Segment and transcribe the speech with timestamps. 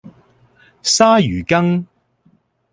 [0.81, 1.85] 鯊魚粳